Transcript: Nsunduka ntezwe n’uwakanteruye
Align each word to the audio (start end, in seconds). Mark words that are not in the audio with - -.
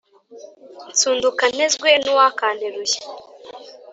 Nsunduka 0.91 1.43
ntezwe 1.55 1.89
n’uwakanteruye 2.03 2.97